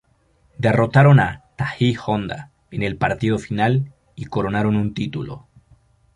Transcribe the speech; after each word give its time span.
Derrotaron 0.57 1.19
a 1.19 1.43
Thai 1.57 1.93
Honda 1.93 2.49
en 2.71 2.81
el 2.81 2.97
partido 2.97 3.37
final 3.37 3.93
y 4.15 4.25
coronaron 4.25 4.75
un 4.75 4.95
título. 4.95 5.47